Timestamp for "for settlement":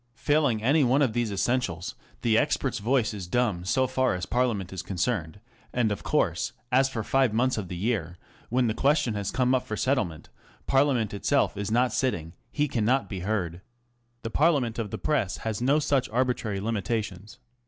9.67-10.29